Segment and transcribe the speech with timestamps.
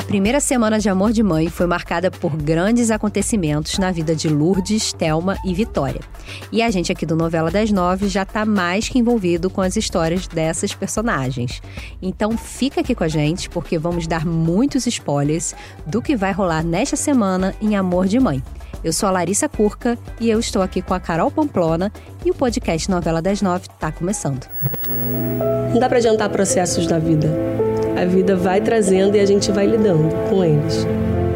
[0.00, 4.30] A primeira semana de Amor de Mãe foi marcada por grandes acontecimentos na vida de
[4.30, 6.00] Lourdes, Thelma e Vitória.
[6.50, 9.76] E a gente aqui do Novela das Nove já está mais que envolvido com as
[9.76, 11.60] histórias dessas personagens.
[12.00, 15.54] Então fica aqui com a gente, porque vamos dar muitos spoilers
[15.86, 18.42] do que vai rolar nesta semana em Amor de Mãe.
[18.82, 21.92] Eu sou a Larissa Curca e eu estou aqui com a Carol Pamplona
[22.24, 24.46] e o podcast Novela das Nove está começando.
[25.72, 27.28] Não dá para adiantar processos da vida.
[28.00, 30.86] A vida vai trazendo e a gente vai lidando com eles.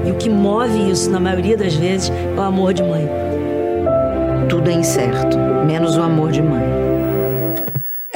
[0.07, 3.09] E o que move isso, na maioria das vezes, é o amor de mãe.
[4.49, 5.37] Tudo é incerto,
[5.67, 6.74] menos o amor de mãe.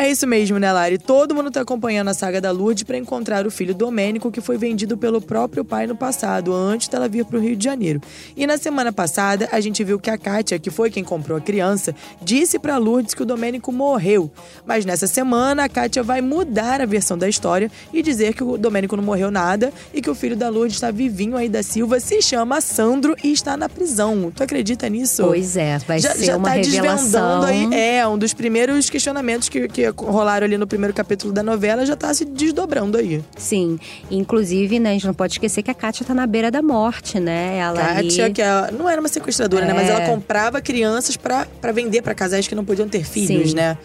[0.09, 0.97] É isso mesmo, né, Lari?
[0.97, 4.57] Todo mundo tá acompanhando a saga da Lourdes para encontrar o filho Domênico, que foi
[4.57, 8.01] vendido pelo próprio pai no passado, antes dela vir pro Rio de Janeiro.
[8.35, 11.43] E na semana passada, a gente viu que a Kátia, que foi quem comprou a
[11.43, 14.31] criança, disse pra Lourdes que o Domênico morreu.
[14.65, 18.57] Mas nessa semana, a Kátia vai mudar a versão da história e dizer que o
[18.57, 22.01] Domênico não morreu nada e que o filho da Lourdes está vivinho aí da Silva,
[22.01, 24.33] se chama Sandro e está na prisão.
[24.35, 25.23] Tu acredita nisso?
[25.25, 27.43] Pois é, vai já, ser já uma tá revelação.
[27.43, 27.75] desvendando aí.
[27.75, 31.97] É, um dos primeiros questionamentos que, que rolaram ali no primeiro capítulo da novela já
[31.97, 33.23] tá se desdobrando aí.
[33.37, 33.79] Sim,
[34.11, 37.19] inclusive, né, a gente não pode esquecer que a Kátia tá na beira da morte,
[37.21, 37.57] né?
[37.59, 38.35] Ela Kátia, ali...
[38.35, 39.73] que é- não era uma sequestradora, né?
[39.75, 39.91] Mas É.
[39.93, 43.57] ela comprava crianças pra vender pra casais que não podiam ter filhos, Sim.
[43.57, 43.77] né?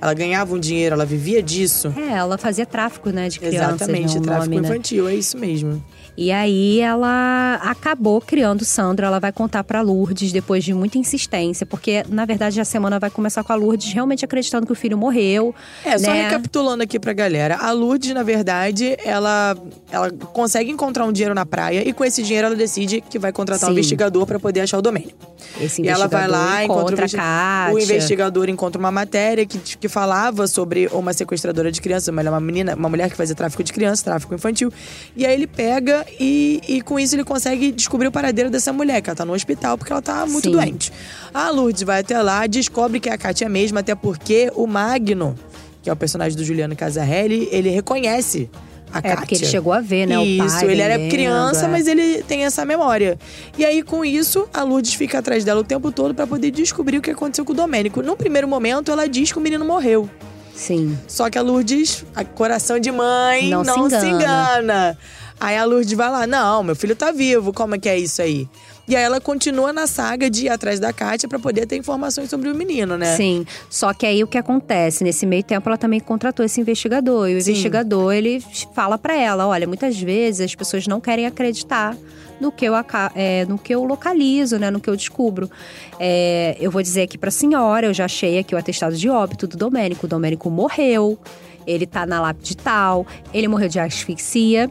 [0.00, 1.92] Ela ganhava um dinheiro, ela vivia disso.
[1.96, 4.68] É, ela fazia tráfico, né, de crianças, Exatamente, né, o tráfico nome, né?
[4.68, 5.82] infantil, é isso mesmo.
[6.18, 11.66] E aí ela acabou criando Sandra, ela vai contar pra Lourdes depois de muita insistência,
[11.66, 14.96] porque na verdade a semana vai começar com a Lourdes realmente acreditando que o filho
[14.96, 15.54] morreu.
[15.84, 16.22] É, só né?
[16.22, 17.56] recapitulando aqui pra galera.
[17.58, 19.54] A Lourdes, na verdade, ela,
[19.92, 23.30] ela consegue encontrar um dinheiro na praia e com esse dinheiro ela decide que vai
[23.30, 23.78] contratar um Sim.
[23.78, 25.12] investigador pra poder achar o domínio.
[25.60, 27.74] Esse E ela vai lá, encontra o, encontra a investi- Kátia.
[27.74, 32.40] o investigador encontra uma matéria que, que falava sobre uma sequestradora de crianças, uma, uma
[32.40, 34.72] menina, uma mulher que fazia tráfico de crianças, tráfico infantil.
[35.16, 39.00] E aí ele pega e, e com isso ele consegue descobrir o paradeiro dessa mulher,
[39.00, 40.52] que ela tá no hospital porque ela tá muito Sim.
[40.52, 40.92] doente.
[41.32, 45.34] A Lourdes vai até lá, descobre que é a Kátia mesmo, até porque o Magno,
[45.82, 48.50] que é o personagem do Juliano Casarelli, ele reconhece
[48.96, 49.16] a É, Kátia.
[49.18, 51.68] porque ele chegou a ver, né, o Isso, pai ele era criança, é.
[51.68, 53.18] mas ele tem essa memória.
[53.58, 56.98] E aí, com isso, a Lourdes fica atrás dela o tempo todo pra poder descobrir
[56.98, 58.02] o que aconteceu com o Domênico.
[58.02, 60.08] No primeiro momento, ela diz que o menino morreu.
[60.54, 60.98] Sim.
[61.06, 64.22] Só que a Lourdes, a coração de mãe, Não não, se se, engana.
[64.58, 64.98] engana.
[65.38, 68.22] Aí a Lourdes vai lá, não, meu filho tá vivo, como é que é isso
[68.22, 68.48] aí?
[68.88, 72.30] E aí ela continua na saga de ir atrás da Kátia pra poder ter informações
[72.30, 73.16] sobre o menino, né?
[73.16, 73.44] Sim.
[73.68, 75.02] Só que aí o que acontece?
[75.02, 77.28] Nesse meio tempo, ela também contratou esse investigador.
[77.28, 77.50] E o Sim.
[77.50, 78.42] investigador, ele
[78.74, 81.96] fala pra ela: olha, muitas vezes as pessoas não querem acreditar
[82.40, 82.74] no que eu,
[83.14, 84.70] é, no que eu localizo, né?
[84.70, 85.50] No que eu descubro.
[85.98, 89.46] É, eu vou dizer aqui pra senhora, eu já achei aqui o atestado de óbito
[89.46, 90.06] do Domênico.
[90.06, 91.18] O Domênico morreu,
[91.66, 94.70] ele tá na lápide tal, ele morreu de asfixia.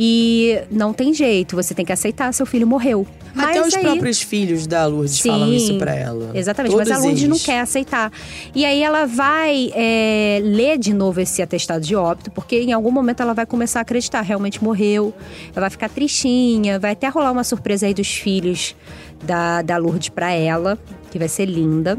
[0.00, 3.04] E não tem jeito, você tem que aceitar, seu filho morreu.
[3.36, 6.30] Até Mas os aí- próprios filhos da Lourdes Sim, falam isso pra ela.
[6.34, 7.44] Exatamente, mas a Todos Lourdes não eles.
[7.44, 8.12] quer aceitar.
[8.54, 12.92] E aí ela vai é, ler de novo esse atestado de óbito, porque em algum
[12.92, 15.12] momento ela vai começar a acreditar, realmente morreu.
[15.54, 18.76] Ela vai ficar tristinha, vai até rolar uma surpresa aí dos filhos
[19.24, 20.78] da, da Lourdes pra ela,
[21.10, 21.98] que vai ser linda.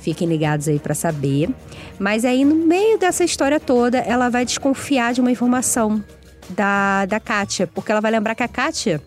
[0.00, 1.50] Fiquem ligados aí pra saber.
[1.98, 6.02] Mas aí, no meio dessa história toda, ela vai desconfiar de uma informação
[6.50, 7.66] da, da Kátia.
[7.66, 9.00] Porque ela vai lembrar que a Kátia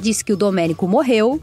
[0.00, 1.40] disse que o Domênico morreu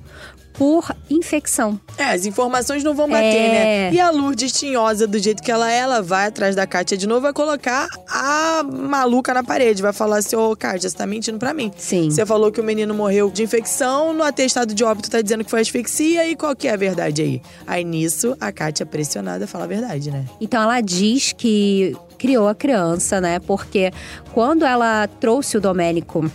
[0.53, 1.79] por infecção.
[1.97, 3.50] É, as informações não vão bater, É.
[3.51, 3.94] né?
[3.94, 7.07] E a Lourdes tinhosa, do jeito que ela é, ela vai atrás da Kátia de
[7.07, 9.81] novo, vai colocar a maluca na parede.
[9.81, 11.72] Vai falar assim, ô Kátia, você tá mentindo pra mim.
[11.78, 12.09] Sim.
[12.12, 15.50] Você falou que o menino morreu de infecção, no atestado de óbito tá dizendo que
[15.51, 17.41] foi asfixia, e qual que é a verdade aí?
[17.66, 20.25] Aí nisso, a Kátia, pressionada, fala a verdade, né?
[20.41, 23.40] Então ela diz que criou a criança, né?
[23.40, 23.91] Porque
[24.34, 26.30] quando ela trouxe o Domênico,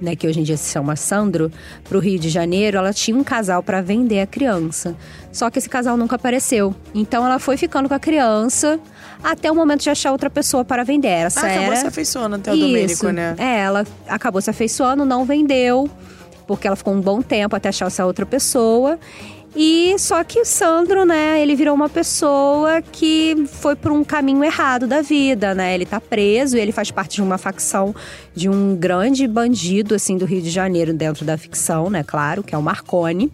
[0.00, 1.52] né, que hoje em dia se chama Sandro,
[1.84, 4.96] pro Rio de Janeiro, ela tinha um casal para vender a criança.
[5.30, 6.74] Só que esse casal nunca apareceu.
[6.92, 8.80] Então ela foi ficando com a criança
[9.22, 11.08] até o momento de achar outra pessoa para vender.
[11.08, 12.66] Essa Ah, acabou era se afeiçoando até o Isso.
[12.66, 13.36] Domênico, né?
[13.38, 15.88] É, ela acabou se afeiçoando, não vendeu,
[16.48, 18.98] porque ela ficou um bom tempo até achar essa outra pessoa.
[19.54, 24.42] E só que o Sandro, né, ele virou uma pessoa que foi por um caminho
[24.42, 25.74] errado da vida, né?
[25.74, 27.94] Ele tá preso, ele faz parte de uma facção
[28.34, 32.54] de um grande bandido assim do Rio de Janeiro dentro da ficção, né, claro, que
[32.54, 33.30] é o Marconi.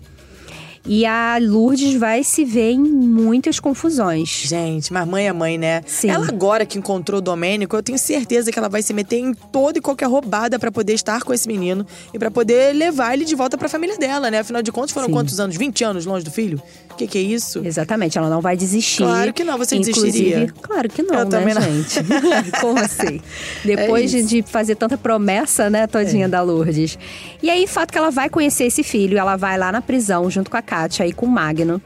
[0.86, 4.28] E a Lourdes vai se ver em muitas confusões.
[4.28, 5.82] Gente, mas mãe é mãe, né?
[5.86, 6.10] Sim.
[6.10, 9.34] Ela agora que encontrou o Domênico, eu tenho certeza que ela vai se meter em
[9.34, 13.24] toda e qualquer roubada pra poder estar com esse menino e pra poder levar ele
[13.24, 14.38] de volta pra família dela, né?
[14.40, 15.12] Afinal de contas, foram Sim.
[15.12, 15.56] quantos anos?
[15.56, 16.62] 20 anos longe do filho?
[16.90, 17.60] O que, que é isso?
[17.64, 19.04] Exatamente, ela não vai desistir.
[19.04, 20.54] Claro que não, você Inclusive, desistiria?
[20.60, 21.62] Claro que não, Eu né, também não.
[21.62, 21.98] gente?
[22.60, 23.20] Como assim?
[23.64, 26.98] Depois É de, fazer tanta promessa, né, todinha da Lourdes.
[27.42, 30.50] E aí, fato que ela vai conhecer esse filho, ela vai lá na prisão junto
[30.50, 31.80] com a Kátia e com o Magno.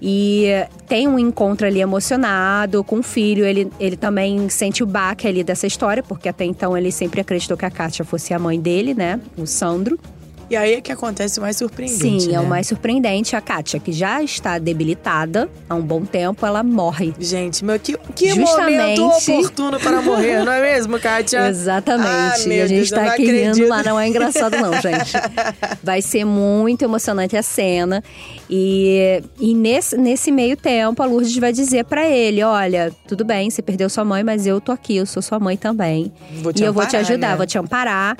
[0.00, 0.48] E
[0.86, 3.44] tem um encontro ali emocionado com o filho.
[3.44, 7.56] Ele, ele também sente o baque ali dessa história, porque até então ele sempre acreditou
[7.56, 9.20] que a Kátia fosse a mãe dele, né?
[9.36, 9.98] O Sandro.
[10.48, 12.24] E aí é que acontece o mais surpreendente.
[12.24, 12.48] Sim, é o né?
[12.48, 13.34] mais surpreendente.
[13.34, 17.12] A Kátia, que já está debilitada há um bom tempo, ela morre.
[17.18, 19.00] Gente, meu, que, que Justamente.
[19.00, 21.46] momento oportuno para morrer, não é mesmo, Kátia?
[21.50, 22.08] Exatamente.
[22.08, 23.68] Ah, e a gente tá aqui rindo acredito.
[23.68, 25.12] lá, não é engraçado não, gente.
[25.82, 28.02] Vai ser muito emocionante a cena.
[28.48, 33.50] E, e nesse, nesse meio tempo, a Lourdes vai dizer pra ele, olha, tudo bem,
[33.50, 36.12] você perdeu sua mãe, mas eu tô aqui, eu sou sua mãe também.
[36.42, 37.36] Vou te e eu vou te amparar, ajudar, né?
[37.36, 38.16] vou te amparar.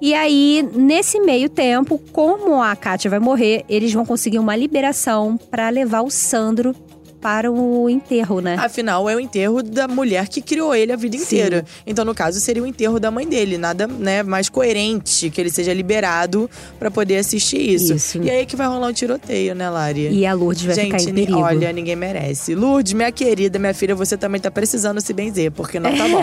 [0.00, 5.38] E aí, nesse meio tempo, como a Kátia vai morrer, eles vão conseguir uma liberação
[5.50, 6.74] pra levar o Sandro
[7.20, 8.56] para o enterro, né?
[8.58, 11.24] Afinal, é o enterro da mulher que criou ele a vida Sim.
[11.24, 11.64] inteira.
[11.86, 13.58] Então, no caso, seria o enterro da mãe dele.
[13.58, 17.92] Nada né, mais coerente que ele seja liberado pra poder assistir isso.
[17.94, 18.18] Isso.
[18.22, 20.08] E aí que vai rolar um tiroteio, né, Lari?
[20.10, 21.38] E a Lourdes vai Gente, ficar em perigo.
[21.40, 22.54] olha, ninguém merece.
[22.54, 26.22] Lourdes, minha querida, minha filha, você também tá precisando se benzer, porque não tá bom.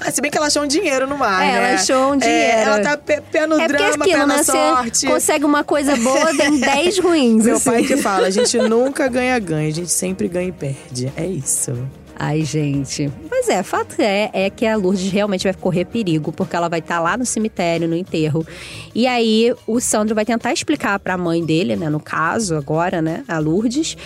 [0.00, 1.56] Ah, se bem que ela achou um dinheiro no mar, É, né?
[1.70, 2.60] ela achou um É, dinheiro.
[2.60, 4.42] ela tá pé, pé no É porque drama, aquilo, pé na né?
[4.44, 4.98] sorte.
[5.00, 7.44] Você consegue uma coisa boa, vem 10 ruins.
[7.44, 7.70] Meu assim.
[7.70, 11.12] pai que fala, a gente nunca ganha-ganha, a gente sempre ganha e perde.
[11.16, 11.72] É isso.
[12.20, 13.08] Ai, gente.
[13.30, 16.80] Mas é, fato é, é que a Lourdes realmente vai correr perigo, porque ela vai
[16.80, 18.44] estar lá no cemitério, no enterro.
[18.92, 23.22] E aí, o Sandro vai tentar explicar pra mãe dele, né, no caso agora, né,
[23.28, 23.96] a Lourdes,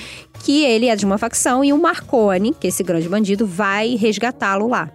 [0.45, 3.97] que ele é de uma facção e o Marconi, que é esse grande bandido, vai
[3.97, 4.91] resgatá-lo lá.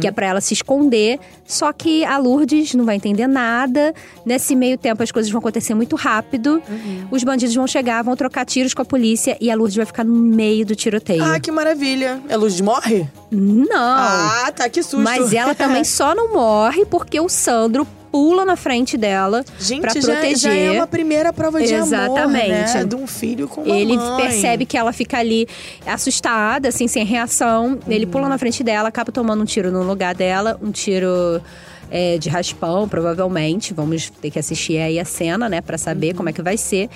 [0.00, 3.94] Que é pra ela se esconder, só que a Lourdes não vai entender nada.
[4.24, 6.62] Nesse meio tempo as coisas vão acontecer muito rápido.
[7.10, 10.04] Os bandidos vão chegar, vão trocar tiros com a polícia e a Lourdes vai ficar
[10.04, 11.22] no meio do tiroteio.
[11.24, 12.20] Ah, que maravilha.
[12.28, 13.08] É Luz morre?
[13.34, 13.76] Não!
[13.76, 14.98] Ah, tá, que susto.
[15.00, 20.36] Mas ela também só não morre porque o Sandro pula na frente dela já, proteger.
[20.36, 22.48] já é uma primeira prova de amor, Exatamente.
[22.48, 22.84] né?
[22.84, 24.16] De um filho com uma Ele mãe.
[24.22, 25.48] percebe que ela fica ali
[25.84, 27.76] assustada, assim, sem reação.
[27.88, 31.42] Ele pula na frente dela, acaba tomando um tiro no lugar dela, um tiro
[31.90, 33.74] é, de raspão, provavelmente.
[33.74, 36.88] Vamos ter que assistir aí a cena, né, Pra saber como é que vai ser.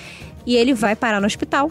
[0.45, 1.69] E ele vai parar no hospital.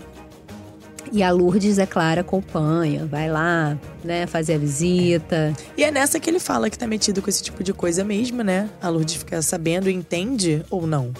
[1.13, 5.55] E a Lourdes, é claro, acompanha, vai lá, né, fazer a visita.
[5.77, 8.43] E é nessa que ele fala que tá metido com esse tipo de coisa mesmo,
[8.43, 8.69] né?
[8.81, 11.13] A Lourdes fica sabendo entende ou não?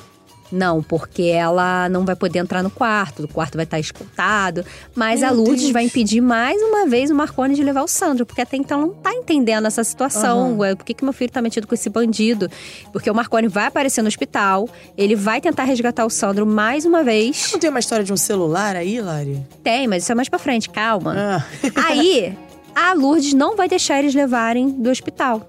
[0.51, 4.65] Não, porque ela não vai poder entrar no quarto, o quarto vai estar escutado.
[4.95, 5.73] Mas Meu a Lourdes Deus.
[5.73, 8.91] vai impedir mais uma vez o Marconi de levar o Sandro, porque até então não
[8.91, 10.57] tá entendendo essa situação.
[10.59, 12.51] Ué, Por que, que meu filho tá metido com esse bandido?
[12.93, 17.03] Porque o Marconi vai aparecer no hospital, ele vai tentar resgatar o Sandro mais uma
[17.03, 17.51] vez.
[17.53, 19.45] Não tem uma história de um celular aí, Lari?
[19.63, 21.15] Tem, mas isso é mais pra frente, calma.
[21.17, 21.45] Ah.
[21.89, 22.37] Aí,
[22.75, 25.49] a Lourdes não vai deixar eles levarem do hospital.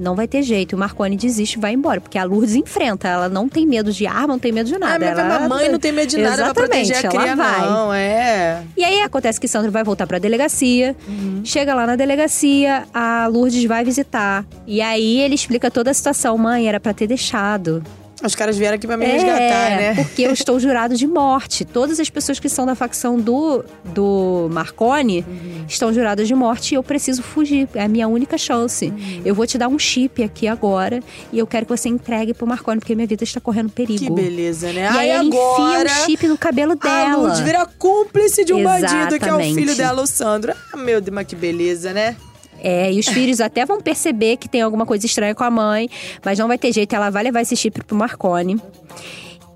[0.00, 0.74] Não vai ter jeito.
[0.74, 2.00] O Marconi desiste e vai embora.
[2.00, 3.06] Porque a Lourdes enfrenta.
[3.06, 4.94] Ela não tem medo de arma, não tem medo de nada.
[4.94, 5.36] Ah, mas ela...
[5.36, 7.60] a mãe não tem medo de nada Exatamente, proteger a ela vai.
[7.60, 7.92] não.
[7.92, 8.62] É.
[8.76, 10.96] E aí acontece que Sandro vai voltar pra delegacia.
[11.44, 14.44] Chega lá na delegacia, a Lourdes vai visitar.
[14.66, 16.38] E aí ele explica toda a situação.
[16.38, 17.82] Mãe, era pra ter deixado.
[18.22, 19.94] Os caras vieram aqui pra me é, resgatar, né?
[19.94, 21.64] porque eu estou jurado de morte.
[21.64, 25.64] Todas as pessoas que são da facção do, do Marconi Uhum.
[25.68, 27.68] estão juradas de morte e eu preciso fugir.
[27.74, 28.86] É a minha única chance.
[28.86, 29.22] Uhum.
[29.24, 31.00] Eu vou te dar um chip aqui agora
[31.32, 34.14] e eu quero que você entregue pro Marconi, porque minha vida está correndo perigo.
[34.14, 34.82] Que beleza, né?
[34.92, 37.16] E aí ela agora, enfia o chip no cabelo a dela.
[37.16, 39.54] Lourdes vira cúmplice de um bandido, que é o Exatamente.
[39.54, 40.52] filho dela, o Sandro.
[40.72, 42.16] Ah, meu Deus, mas que beleza, né?
[42.62, 45.88] É, e os filhos até vão perceber que tem alguma coisa estranha com a mãe,
[46.24, 48.60] mas não vai ter jeito, ela vai levar esse chip pro Marconi.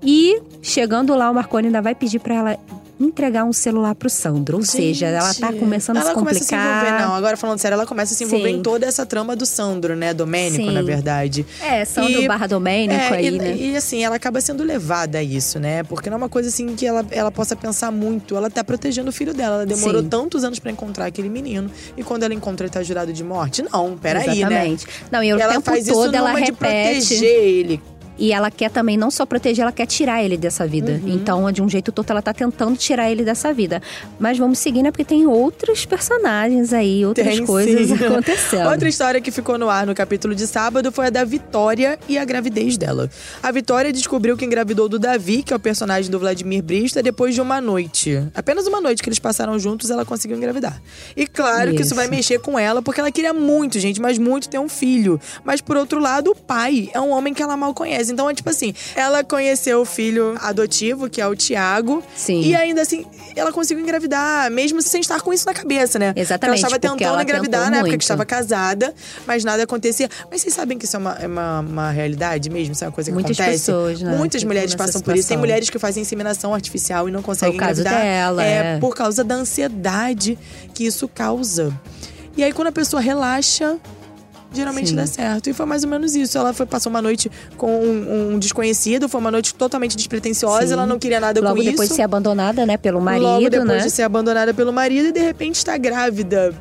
[0.01, 2.59] E chegando lá, o Marconi ainda vai pedir pra ela
[2.99, 4.57] entregar um celular pro Sandro.
[4.57, 7.01] Ou seja, ela tá Gente, começando a se ela começa a se envolver, complicar.
[7.07, 7.15] não.
[7.15, 8.55] Agora falando sério, ela começa a se envolver Sim.
[8.57, 10.13] em toda essa trama do Sandro, né?
[10.13, 10.71] Domênico, Sim.
[10.71, 11.45] na verdade.
[11.61, 13.55] É, Sandro E- barra Domênico É, aí, e, né?
[13.55, 15.83] e, assim, ela acaba sendo levada a isso, né?
[15.83, 18.35] Porque não é uma coisa assim que ela, ela possa pensar muito.
[18.35, 19.55] Ela tá protegendo o filho dela.
[19.57, 20.07] Ela demorou Sim.
[20.09, 21.69] tantos anos pra encontrar aquele menino.
[21.97, 23.63] E quando ela encontra, ele tá jurado de morte?
[23.71, 24.33] Não, peraí, né?
[24.37, 24.87] Exatamente.
[25.11, 27.07] Não, e o ela tempo faz todo isso ela numa de repete.
[27.07, 27.81] proteger ele.
[28.17, 30.99] E ela quer também não só proteger, ela quer tirar ele dessa vida.
[31.03, 31.13] Uhum.
[31.13, 33.81] Então, de um jeito todo, ela tá tentando tirar ele dessa vida.
[34.19, 34.91] Mas vamos seguir, né?
[34.91, 37.93] Porque tem outros personagens aí, outras Tem, coisas sim.
[38.05, 38.69] acontecendo.
[38.69, 42.17] Outra história que ficou no ar no capítulo de sábado foi a da Vitória e
[42.17, 43.09] a gravidez dela.
[43.41, 47.33] A Vitória descobriu que engravidou do Davi, que é o personagem do Vladimir Brista, depois
[47.35, 48.23] de uma noite.
[48.33, 50.81] Apenas uma noite que eles passaram juntos, ela conseguiu engravidar.
[51.15, 51.95] E claro que isso Isso.
[51.95, 55.19] vai mexer com ela, porque ela queria muito, gente, mas muito ter um filho.
[55.43, 58.04] Mas por outro lado, o pai é um homem que ela mal conhece.
[58.09, 62.03] Então é tipo assim, ela conheceu o filho adotivo, que é o Tiago.
[62.15, 62.41] Sim.
[62.41, 66.13] E ainda assim, ela conseguiu engravidar, mesmo sem estar com isso na cabeça, né?
[66.15, 67.97] Exatamente, Ela estava tentando ela engravidar na época muito.
[67.99, 68.93] que estava casada,
[69.25, 70.09] mas nada acontecia.
[70.29, 72.73] Mas vocês sabem que isso é uma, é uma, uma realidade mesmo?
[72.73, 73.65] Isso é uma coisa que Muitas acontece?
[73.65, 75.27] pessoas, né, Muitas que mulheres passam por isso.
[75.27, 77.93] Tem mulheres que fazem inseminação artificial e não conseguem engravidar.
[77.93, 78.79] dela, é, é.
[78.79, 80.37] por causa da ansiedade
[80.73, 81.73] que isso causa.
[82.37, 83.77] E aí, quando a pessoa relaxa,
[84.55, 84.95] geralmente Sim.
[84.95, 85.49] dá certo.
[85.49, 86.37] E foi mais ou menos isso.
[86.37, 90.73] Ela foi, passou uma noite com um, um desconhecido, foi uma noite totalmente despretensiosa, Sim.
[90.73, 91.89] ela não queria nada Logo com depois isso.
[91.89, 93.79] de ser abandonada, né, pelo marido, Logo depois né?
[93.79, 96.53] de ser abandonada pelo marido e de repente está grávida.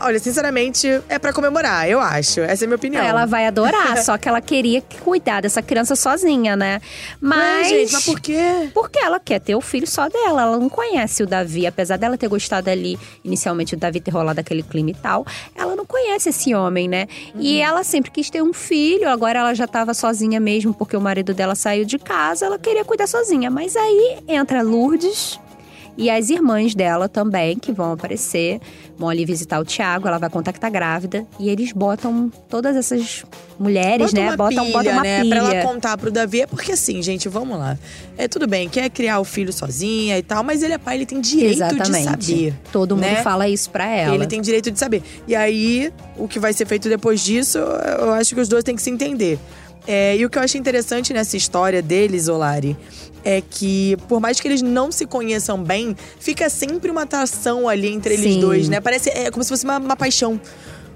[0.00, 2.40] Olha, sinceramente, é pra comemorar, eu acho.
[2.40, 3.02] Essa é a minha opinião.
[3.02, 6.80] Ela vai adorar, só que ela queria cuidar dessa criança sozinha, né?
[7.20, 7.68] Mas, Mas.
[7.68, 8.70] gente, mas por quê?
[8.72, 10.42] Porque ela quer ter o filho só dela.
[10.42, 11.66] Ela não conhece o Davi.
[11.66, 15.74] Apesar dela ter gostado ali, inicialmente, o Davi ter rolado aquele clima e tal, ela
[15.98, 17.06] conhece esse homem, né?
[17.34, 19.08] E ela sempre quis ter um filho.
[19.08, 22.46] Agora ela já tava sozinha mesmo, porque o marido dela saiu de casa.
[22.46, 23.50] Ela queria cuidar sozinha.
[23.50, 25.40] Mas aí entra Lourdes.
[25.96, 28.60] E as irmãs dela também, que vão aparecer,
[29.06, 31.26] ali visitar o Tiago, ela vai contar que tá grávida.
[31.38, 33.24] E eles botam todas essas
[33.58, 34.28] mulheres, Bota né?
[34.28, 35.20] uma botam, pilha, botam uma né?
[35.20, 35.36] pilha.
[35.42, 36.40] Pra ela contar pro Davi.
[36.40, 37.78] É porque assim, gente, vamos lá.
[38.16, 41.06] É tudo bem, quer criar o filho sozinha e tal, mas ele é pai, ele
[41.06, 42.16] tem direito Exatamente.
[42.16, 42.54] de saber.
[42.72, 43.22] Todo mundo né?
[43.22, 44.14] fala isso pra ela.
[44.14, 45.02] Ele tem direito de saber.
[45.26, 48.74] E aí, o que vai ser feito depois disso, eu acho que os dois têm
[48.74, 49.38] que se entender.
[49.90, 52.76] É, e o que eu acho interessante nessa história deles, Olari,
[53.24, 57.88] é que por mais que eles não se conheçam bem, fica sempre uma atração ali
[57.88, 58.40] entre eles Sim.
[58.40, 58.82] dois, né?
[58.82, 60.38] Parece é como se fosse uma, uma paixão.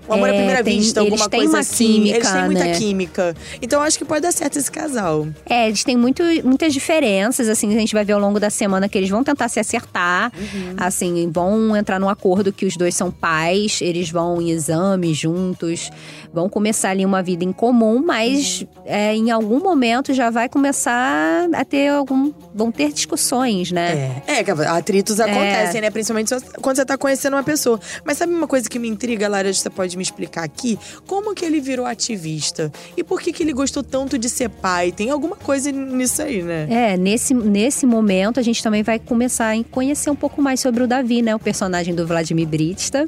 [0.08, 1.86] Um amor à É, primeira tem- vista, eles alguma têm coisa uma assim.
[1.86, 2.72] química, eles têm muita né?
[2.74, 3.36] química.
[3.60, 5.26] Então eu acho que pode dar certo esse casal.
[5.48, 8.88] É, eles têm muito, muitas diferenças, assim, a gente vai ver ao longo da semana
[8.88, 10.74] que eles vão tentar se acertar, Uhum.
[10.76, 15.90] assim, vão entrar num acordo que os dois são pais, eles vão em exames juntos,
[16.32, 18.66] vão começar ali uma vida em comum, mas Uhum.
[18.86, 22.32] é, em algum momento já vai começar a ter algum.
[22.54, 24.22] vão ter discussões, né?
[24.26, 25.90] É, é atritos acontecem, né?
[25.90, 27.80] Principalmente quando você tá conhecendo uma pessoa.
[28.04, 30.78] Mas sabe uma coisa que me intriga, Lara, você pode me explicar aqui?
[31.06, 32.72] Como que ele virou ativista?
[32.96, 34.92] E por que que ele gostou tanto de ser pai?
[34.92, 36.66] Tem alguma coisa nisso aí, né?
[36.70, 40.82] É, nesse, nesse momento a gente também vai começar a conhecer um pouco mais sobre
[40.82, 41.34] o Davi, né?
[41.34, 43.06] O personagem do Vladimir Brista.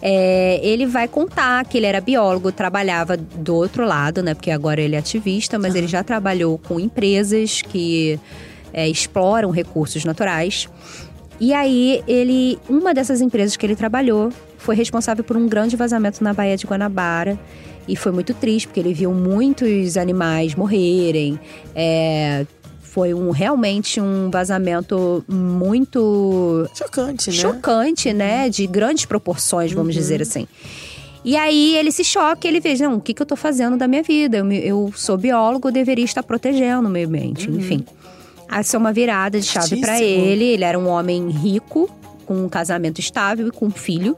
[0.00, 4.34] É, ele vai contar que ele era biólogo, trabalhava do outro lado, né?
[4.34, 8.18] Porque agora ele é ativista, mas ele já trabalhou com empresas que
[8.72, 10.68] é, exploram recursos naturais.
[11.38, 16.24] E aí, ele, uma dessas empresas que ele trabalhou foi responsável por um grande vazamento
[16.24, 17.38] na Baía de Guanabara.
[17.88, 21.38] E foi muito triste, porque ele viu muitos animais morrerem.
[21.74, 22.44] É,
[22.80, 27.36] foi um, realmente um vazamento muito Chocante, né?
[27.36, 28.48] chocante, né?
[28.48, 30.48] De grandes proporções, vamos dizer assim.
[31.22, 33.86] E aí ele se choca, ele vê, não, o que, que eu tô fazendo da
[33.86, 34.38] minha vida?
[34.38, 37.84] Eu, eu sou biólogo, eu deveria estar protegendo o meio ambiente, enfim.
[38.50, 40.44] Essa é uma virada de chave para ele.
[40.44, 41.90] Ele era um homem rico,
[42.24, 44.16] com um casamento estável e com um filho.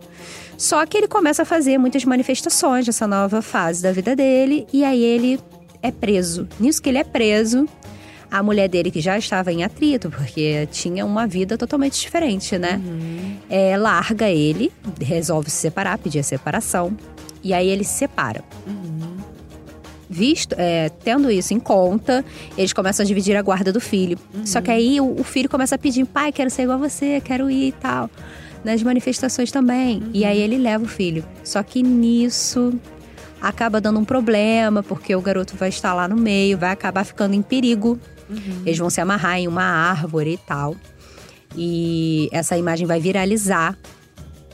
[0.57, 4.67] Só que ele começa a fazer muitas manifestações nessa nova fase da vida dele.
[4.73, 5.41] E aí ele
[5.83, 6.49] é preso.
[6.59, 7.69] Nisso que ele é preso,
[8.31, 12.81] a mulher dele, que já estava em atrito, porque tinha uma vida totalmente diferente, né?
[13.49, 16.97] É, larga ele, resolve se separar, pedir a separação.
[17.43, 18.43] E aí ele se separa.
[20.19, 22.25] Visto, é, tendo isso em conta,
[22.57, 24.19] eles começam a dividir a guarda do filho.
[24.45, 27.21] Só que aí o, o filho começa a pedir, pai, quero ser igual a você,
[27.25, 28.11] quero ir e tal.
[28.65, 30.03] Nas manifestações também.
[30.13, 31.25] E aí ele leva o filho.
[31.45, 32.75] Só que nisso
[33.41, 37.35] acaba dando um problema, porque o garoto vai estar lá no meio, vai acabar ficando
[37.35, 37.97] em perigo.
[38.67, 40.75] Eles vão se amarrar em uma árvore e tal.
[41.57, 43.79] E essa imagem vai viralizar.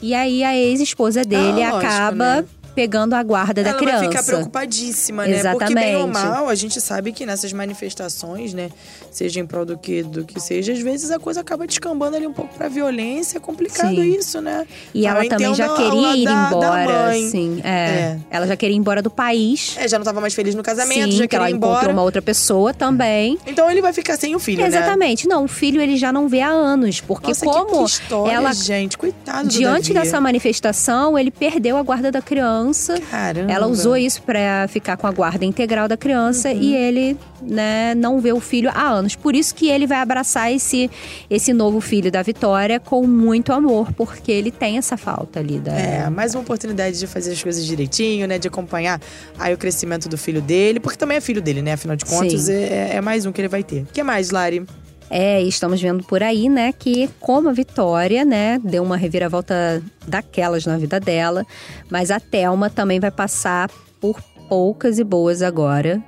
[0.02, 2.44] E aí a ex-esposa dele Ah, lógico, acaba né?
[2.74, 3.98] Pegando a guarda da Ela criança.
[3.98, 5.42] vai ficar preocupadíssima, né?
[5.52, 6.30] Porque bem ou Exatamente.
[6.36, 8.70] mal, a gente sabe que nessas manifestações, né?
[9.10, 12.26] Seja em prol do que, do que seja, às vezes a coisa acaba descambando ali
[12.26, 13.36] um pouco pra violência.
[13.38, 14.02] É complicado Sim.
[14.16, 14.66] isso, né?
[14.92, 17.60] E ela eu também já queria ir da- da embora, assim.
[17.62, 17.68] É.
[17.68, 18.18] É.
[18.30, 19.76] Ela já queria ir embora do país.
[19.78, 21.78] É, já não tava mais feliz no casamento, Sim, já que ela queria ir encontrou
[21.78, 21.92] embora.
[21.92, 23.38] uma outra pessoa também.
[23.46, 24.68] Então ele vai ficar sem o filho, né?
[24.68, 25.28] Exatamente.
[25.28, 27.00] Não, o filho ele já não vê há anos.
[27.00, 28.98] Porque Nossa, que- como que, história, ante gente.
[28.98, 32.63] Coitado do Diante dessa manifestação, ele perdeu a guarda da criança.
[32.72, 33.00] Criança.
[33.10, 33.52] Caramba.
[33.52, 36.60] Ela usou isso pra ficar com a guarda integral da criança Uhum.
[36.60, 39.14] e ele, né, não vê o filho há anos.
[39.16, 40.90] Por isso que ele vai abraçar esse,
[41.28, 45.72] esse novo filho da Vitória com muito amor, porque ele tem essa falta ali da.
[45.72, 48.38] É, mais uma oportunidade de fazer as coisas direitinho, né?
[48.38, 49.00] De acompanhar
[49.38, 50.80] aí o crescimento do filho dele.
[50.80, 51.72] Porque também é filho dele, né?
[51.72, 53.82] Afinal de contas, é, é mais um que ele vai ter.
[53.82, 54.64] O que mais, Lari?
[55.16, 59.80] É, e estamos vendo por aí, né, que como a Vitória, né, deu uma reviravolta
[60.08, 61.46] daquelas na vida dela,
[61.88, 66.02] mas a Thelma também vai passar por poucas e boas agora,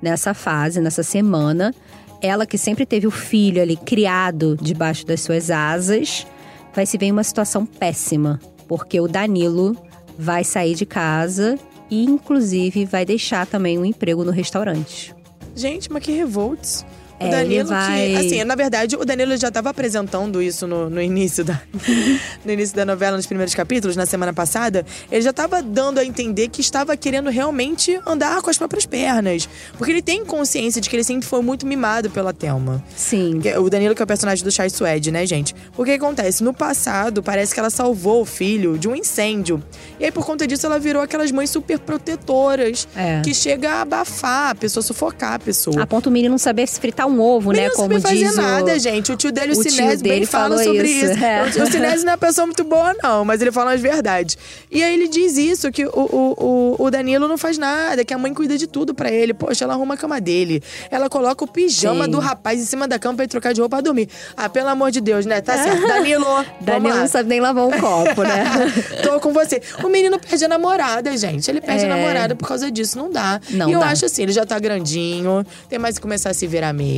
[0.00, 1.74] nessa fase, nessa semana.
[2.22, 6.26] Ela que sempre teve o filho ali criado debaixo das suas asas,
[6.74, 9.76] vai se ver em uma situação péssima, porque o Danilo
[10.18, 11.58] vai sair de casa
[11.90, 15.14] e, inclusive, vai deixar também um emprego no restaurante.
[15.54, 16.86] Gente, mas que revolts.
[17.20, 18.16] O É, Danilo ele vai- que.
[18.16, 21.60] Assim, na verdade, o Danilo já estava apresentando isso no, no início da.
[22.44, 24.84] no início da novela, nos primeiros capítulos, na semana passada.
[25.10, 29.48] Ele já estava dando a entender que estava querendo realmente andar com as próprias pernas.
[29.76, 32.82] Porque ele tem consciência de que ele sempre foi muito mimado pela Thelma.
[32.96, 33.40] Sim.
[33.40, 35.54] Que- O Danilo, que é o personagem do Chai Suede, né, gente?
[35.74, 36.42] Porque acontece?
[36.44, 39.62] No passado, parece que ela salvou o filho de um incêndio.
[39.98, 42.86] E aí, por conta disso, ela virou aquelas mães super protetoras.
[42.94, 43.20] É.
[43.22, 45.82] Que chega a abafar a pessoa, sufocar a pessoa.
[45.82, 47.60] A ponto do menino não saber se fritar um ovo, né?
[47.60, 48.40] Nem não Como fazer diz o...
[48.40, 49.12] nada, gente.
[49.12, 51.24] O tio dele, o, o Sinésio, bem fala sobre isso, isso.
[51.24, 51.42] é.
[51.62, 54.36] O Sinésio não é uma pessoa muito boa, não, mas ele fala as verdades.
[54.70, 58.12] E aí ele diz isso, que o, o, o, o Danilo não faz nada, que
[58.14, 59.32] a mãe cuida de tudo pra ele.
[59.34, 60.62] Poxa, ela arruma a cama dele.
[60.90, 62.10] Ela coloca o pijama Sim.
[62.10, 64.08] do rapaz em cima da cama pra ele trocar de roupa pra dormir.
[64.36, 65.40] Ah, pelo amor de Deus, né?
[65.40, 65.86] Tá certo.
[65.86, 66.24] Danilo,
[66.60, 68.44] Danilo não sabe nem lavar um copo, né?
[69.02, 69.60] Tô com você.
[69.82, 71.50] O menino perde a namorada, gente.
[71.50, 71.90] Ele perde a É.
[71.90, 72.98] namorada por causa disso.
[72.98, 73.40] Não dá.
[73.50, 73.86] Não e eu dá.
[73.86, 75.44] acho assim, ele já tá grandinho.
[75.68, 76.88] Tem mais que começar a se virar mesmo.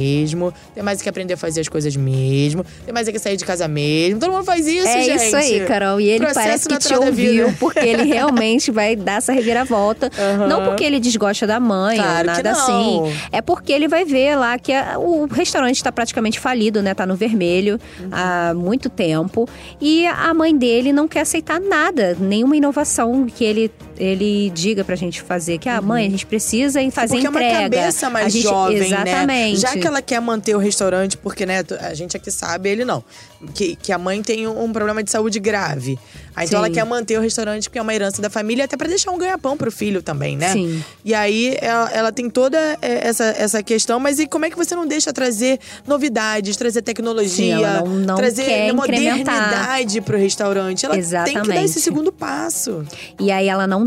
[0.75, 2.65] Tem mais que aprender a fazer as coisas mesmo.
[2.85, 4.21] Tem mais que sair de casa mesmo.
[4.21, 5.25] Todo mundo faz isso, é gente.
[5.27, 6.01] isso aí, Carol.
[6.01, 10.11] E ele Processo parece que te ouviu, porque ele realmente vai dar essa reviravolta.
[10.19, 10.47] Aham.
[10.47, 13.01] Não porque ele desgosta da mãe Claro ou nada assim.
[13.33, 16.95] É porque ele vai ver lá que a- o restaurante tá praticamente falido, né?
[16.95, 18.09] Tá no vermelho Uhum.
[18.13, 19.49] há muito tempo.
[19.81, 24.97] E a mãe dele não quer aceitar nada, nenhuma inovação que ele, ele diga pra
[24.97, 25.59] gente fazer.
[25.59, 27.63] Que, ah, mãe, a gente precisa em fazer Porque é uma entrega.
[27.77, 29.27] cabeça mais gente, jovem, Exatamente.
[29.27, 29.57] né?
[29.57, 33.05] Já que ela quer manter o restaurante, porque, né, a gente aqui sabe, ele não.
[33.55, 35.99] Que, que a mãe tem um, problema de saúde grave.
[36.35, 38.87] Aí, então ela quer manter o restaurante porque é uma herança da família, até pra
[38.89, 40.53] deixar um ganha-pão pro filho também, né?
[40.53, 40.83] Sim.
[41.05, 44.57] E aí ela, ela tem toda é, essa, essa questão, mas e como é que
[44.57, 50.85] você não deixa trazer novidades, trazer tecnologia, Sim, não- não trazer modernidade pro restaurante?
[50.87, 51.81] Ela tem que dar esse Exatamente.
[51.81, 52.85] segundo passo.
[53.19, 53.87] E aí ela não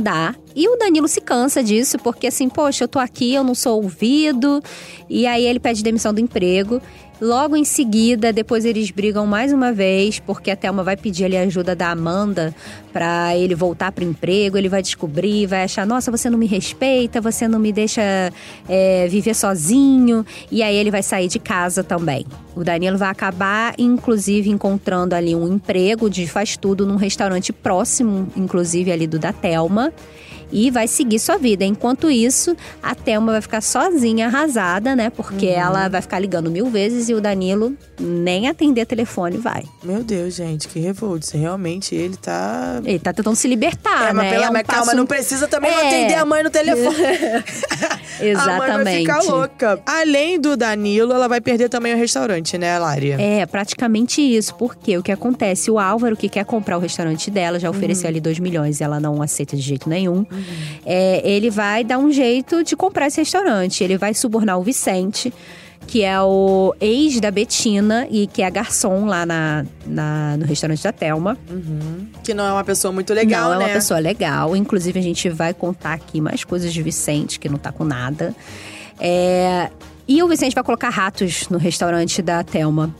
[0.55, 3.81] E o Danilo se cansa disso, porque assim, poxa, eu tô aqui, eu não sou
[3.81, 4.61] ouvido.
[5.09, 6.81] E aí ele pede demissão do emprego.
[7.21, 11.37] Logo em seguida, depois eles brigam mais uma vez, porque a Thelma vai pedir ali
[11.37, 12.53] a ajuda da Amanda
[12.91, 14.57] pra ele voltar pro emprego.
[14.57, 18.01] Ele vai descobrir, vai achar, nossa, você não me respeita, você não me deixa
[18.67, 20.25] é, viver sozinho.
[20.51, 22.25] E aí ele vai sair de casa também.
[22.55, 28.27] O Danilo vai acabar, inclusive, encontrando ali um emprego de faz tudo num restaurante próximo,
[28.35, 29.93] inclusive ali do da Thelma.
[30.53, 31.65] E vai seguir sua vida.
[31.65, 35.09] Enquanto isso, a Thelma vai ficar sozinha, arrasada, né?
[35.09, 35.51] Porque Uhum.
[35.59, 39.63] ela vai ficar ligando mil vezes e o Danilo nem atender telefone vai.
[39.83, 41.35] Meu Deus, gente, que revolto.
[41.35, 44.31] Realmente ele tá Ele tá tentando se libertar, é, mas né?
[44.31, 45.87] pela, É um mas calma, passo- não precisa também É.
[45.87, 46.95] atender a mãe no telefone.
[48.19, 48.23] Exatamente.
[48.43, 49.79] A mãe vai ficar louca.
[49.85, 53.17] Além do Danilo, ela vai perder também o restaurante, né, Lária?
[53.19, 54.53] É, praticamente isso.
[54.55, 55.71] Porque o que acontece?
[55.71, 58.99] O Álvaro, que quer comprar o restaurante dela, já ofereceu ali 2 milhões e ela
[58.99, 60.25] não aceita de jeito nenhum.
[60.85, 63.83] É, ele vai dar um jeito de comprar esse restaurante.
[63.83, 65.33] Ele vai subornar o Vicente,
[65.87, 70.81] que é o ex da Betina e que é garçom lá na, na- no restaurante
[70.83, 71.37] da Thelma.
[72.23, 73.63] Que não é uma pessoa muito legal, não, né?
[73.65, 74.55] é uma pessoa legal.
[74.55, 78.33] Inclusive, a gente vai contar aqui mais coisas de Vicente, que não tá com nada.
[78.99, 79.69] É,
[80.07, 82.93] E o Vicente vai colocar ratos no restaurante da Thelma.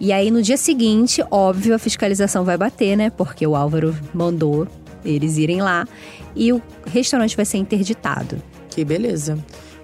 [0.00, 3.10] E aí, no dia seguinte, óbvio, a fiscalização vai bater, né?
[3.10, 4.66] Porque o Álvaro mandou
[5.04, 5.86] eles irem lá.
[6.34, 8.42] E o restaurante vai ser interditado.
[8.70, 9.38] Que beleza.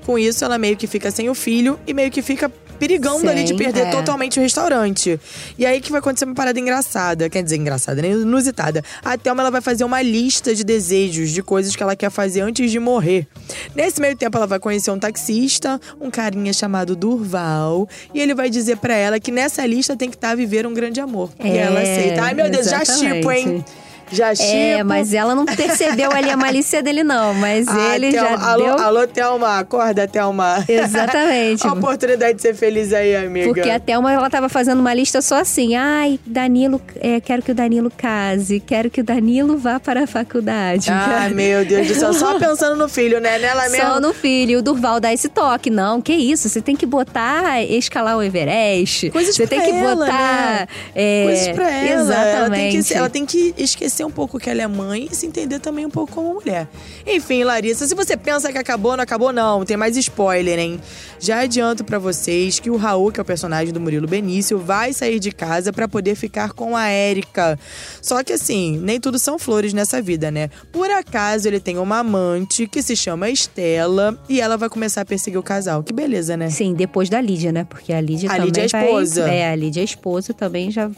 [0.04, 3.44] Com isso, ela meio que fica sem o filho e meio que fica perigando ali
[3.44, 3.90] de perder é.
[3.90, 5.20] totalmente o restaurante.
[5.58, 7.28] E aí que vai acontecer uma parada engraçada.
[7.28, 8.10] Quer dizer, engraçada, né?
[8.10, 8.82] Inusitada.
[9.04, 12.40] A Thelma ela vai fazer uma lista de desejos, de coisas que ela quer fazer
[12.40, 13.26] antes de morrer.
[13.74, 17.88] Nesse meio tempo, ela vai conhecer um taxista, um carinha chamado Durval.
[18.14, 21.00] E ele vai dizer pra ela que nessa lista tem que estar viver um grande
[21.00, 21.30] amor.
[21.42, 22.22] e É, ela aceita.
[22.22, 23.64] Ai, meu Deus, já chipo, hein?
[24.10, 24.84] Já É, chipo.
[24.86, 27.34] mas ela não percebeu ali a malícia dele, não.
[27.34, 28.78] Mas Ah, ele Thelma, já alô, deu.
[28.78, 30.64] alô, Thelma, acorda, Thelma.
[30.68, 31.64] Exatamente.
[31.66, 33.46] a oportunidade de ser feliz aí, amiga.
[33.48, 35.76] Porque a Thelma, ela tava fazendo uma lista só assim.
[35.76, 38.60] Ai, Danilo, é, quero que o Danilo case.
[38.60, 40.90] Quero que o Danilo vá para a faculdade.
[40.90, 42.12] Ai, meu Deus do céu.
[42.12, 43.38] Só pensando no filho, né?
[43.38, 43.86] Nela mesmo.
[43.86, 44.58] Só no filho.
[44.58, 45.70] O Durval dá esse toque.
[45.70, 46.48] Não, que isso?
[46.48, 49.10] Você tem que botar, escalar o Everest.
[49.10, 50.12] Coisas Você pra tem que ela, botar.
[50.60, 50.68] né?
[50.94, 52.14] é, Coisas pra ela.
[52.14, 52.84] Ela tem, Exatamente.
[52.88, 55.84] que, ela tem que esquecer um pouco que ela é mãe e se entender também
[55.86, 56.68] um pouco como mulher.
[57.06, 59.64] Enfim, Larissa, se você pensa que acabou, não acabou, não.
[59.64, 60.80] Tem mais spoiler, hein?
[61.20, 64.92] Já adianto pra vocês que o Raul, que é o personagem do Murilo Benício, vai
[64.92, 67.58] sair de casa pra poder ficar com a Érica.
[68.02, 70.48] Só que assim, nem tudo são flores nessa vida, né?
[70.72, 75.04] Por acaso ele tem uma amante que se chama Estela e ela vai começar a
[75.04, 75.82] perseguir o casal.
[75.82, 76.50] Que beleza, né?
[76.50, 77.64] Sim, depois da Lídia, né?
[77.64, 79.28] Porque a Lídia A também Lídia é vai- esposa.
[79.28, 80.90] é, a Lídia é esposa também já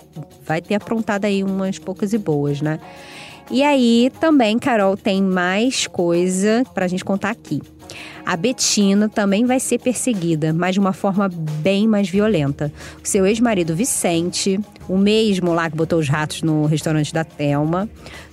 [0.46, 2.78] vai ter aprontado aí umas poucas e boas, né?
[3.50, 7.60] E aí também, Carol, tem mais coisa pra gente contar aqui.
[8.24, 12.72] A Betina também vai ser perseguida, mas de uma forma bem mais violenta.
[13.02, 17.88] Seu ex-marido Vicente, o mesmo lá que botou os ratos no restaurante da Telma,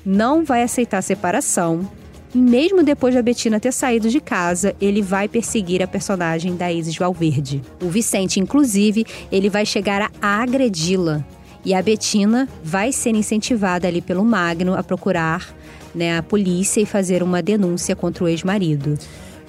[0.05, 1.89] não vai aceitar a separação.
[2.35, 6.71] E mesmo depois da Betina ter saído de casa, ele vai perseguir a personagem da
[6.71, 7.63] Isis Valverde.
[7.81, 11.25] O Vicente, inclusive, ele vai chegar a agredi-la.
[11.67, 15.53] E a Betina vai ser incentivada ali pelo Magno a procurar
[15.93, 18.97] né, a polícia e fazer uma denúncia contra o ex-marido.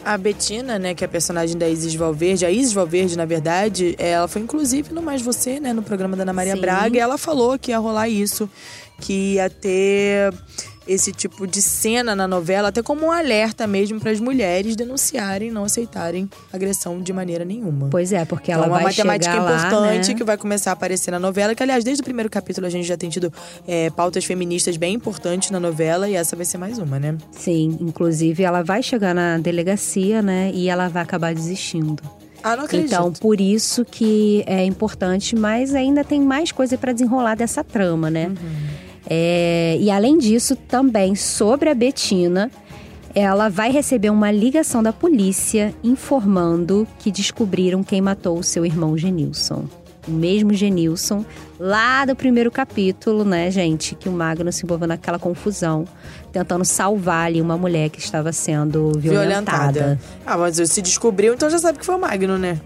[0.04, 3.94] A Betina, né, que é a personagem da Isis Valverde, a Isis Valverde, na verdade,
[4.00, 6.60] ela foi inclusive no Mais Você, né, no programa da Ana Maria Sim.
[6.60, 8.50] Braga, e ela falou que ia rolar isso,
[9.00, 10.34] que ia ter
[10.88, 15.50] esse tipo de cena na novela, até como um alerta mesmo para as mulheres denunciarem,
[15.50, 17.88] não aceitarem agressão de maneira nenhuma.
[17.90, 20.14] Pois é, porque ela então, é vai uma chegar lá, importante né?
[20.14, 22.86] que vai começar a aparecer na novela, que aliás, desde o primeiro capítulo a gente
[22.86, 23.32] já tem tido
[23.66, 27.16] é, pautas feministas bem importantes na novela, e essa vai ser mais uma, né?
[27.32, 30.50] Sim, inclusive ela vai chegar na delegacia, né?
[30.54, 32.02] E ela vai acabar desistindo.
[32.42, 32.86] Ah, não acredito.
[32.92, 38.10] Então, por isso que é importante, mas ainda tem mais coisa para desenrolar dessa trama,
[38.10, 38.32] né?
[39.06, 42.50] É, e além disso, também sobre a Betina,
[43.14, 48.96] ela vai receber uma ligação da polícia informando que descobriram quem matou o seu irmão
[48.96, 49.64] Genilson.
[50.06, 51.24] O mesmo Genilson,
[51.60, 53.94] lá do primeiro capítulo, né, gente?
[53.94, 55.84] Que o Magno se envolveu naquela confusão,
[56.32, 59.98] tentando salvar ali uma mulher que estava sendo violentada.
[60.24, 62.58] Ah, mas se descobriu, então já sabe que foi o Magno, né?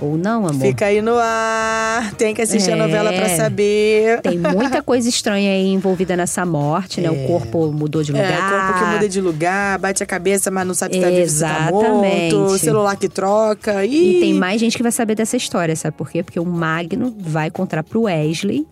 [0.00, 0.60] Ou não, amor?
[0.60, 2.12] Fica aí no ar.
[2.16, 2.76] Tem que assistir a É.
[2.76, 4.20] novela pra saber.
[4.20, 7.10] Tem muita coisa estranha aí envolvida nessa morte, né?
[7.10, 8.50] O corpo mudou de É, lugar.
[8.50, 11.40] corpo que muda de lugar, bate a cabeça, mas não sabe se tá vivo, se
[11.40, 12.34] tá Exatamente.
[12.34, 12.58] morto.
[12.58, 13.86] Celular que troca.
[13.86, 16.22] Ih, E tem mais gente que vai saber dessa história, sabe por quê?
[16.22, 18.66] Porque o Magno vai contar pro Wesley,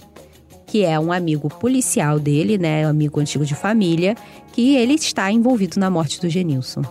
[0.66, 2.86] que é um amigo policial dele, né?
[2.86, 4.14] Um amigo antigo de família,
[4.52, 6.82] que ele está envolvido na morte do Genilson.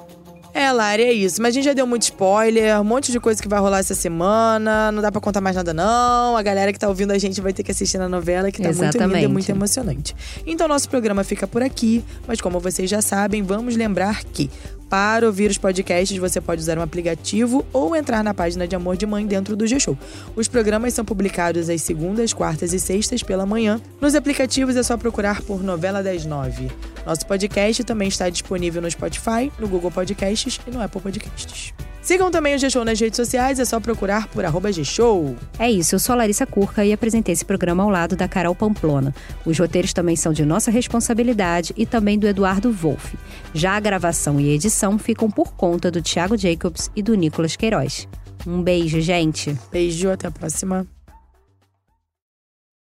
[0.53, 1.41] É, Lari, é isso.
[1.41, 3.95] Mas a gente já deu muito spoiler, um monte de coisa que vai rolar essa
[3.95, 4.91] semana.
[4.91, 6.37] Não dá pra contar mais nada, não.
[6.37, 8.67] A galera que tá ouvindo a gente vai ter que assistir na novela, que tá
[8.67, 9.27] muito linda e Exatamente.
[9.27, 10.15] muito emocionante.
[10.45, 12.03] Então, nosso programa fica por aqui.
[12.27, 14.49] Mas como vocês já sabem, vamos lembrar que
[14.93, 18.95] para ouvir os podcasts, você pode usar um aplicativo ou entrar na página de Amor
[18.95, 19.97] de Mãe dentro do G-Show.
[20.35, 23.81] Os programas são publicados às segundas, quartas e sextas pela manhã.
[23.99, 26.69] Nos aplicativos é só procurar por Novela das Nove.
[27.07, 31.73] Nosso podcast também está disponível no Spotify, no Google Podcasts e no Apple Podcasts.
[32.03, 35.37] Sigam também o G-Show nas redes sociais, é só procurar por arroba G-Show.
[35.57, 38.53] É isso, eu sou a Larissa Curca e apresentei esse programa ao lado da Carol
[38.53, 39.15] Pamplona.
[39.45, 43.17] Os roteiros também são de nossa responsabilidade e também do Eduardo Wolff.
[43.53, 48.05] Já a gravação e edição ficam por conta do Thiago Jacobs e do Nicolas Queiroz.
[48.45, 49.57] Um beijo, gente!
[49.71, 50.85] Beijo, até a próxima.